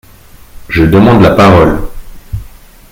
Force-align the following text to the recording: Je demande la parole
Je 0.67 0.81
demande 0.83 1.21
la 1.21 1.29
parole 1.29 1.77